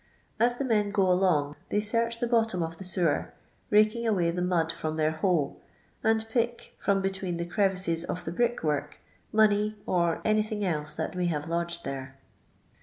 [0.39, 3.35] As the men go along they search the bottom of the sewer,
[3.69, 5.57] raking away the mud with their hoe,
[6.03, 8.99] and pick, from be tween the crevices of the brick work,
[9.31, 12.17] money, or anything else that may have lodged there.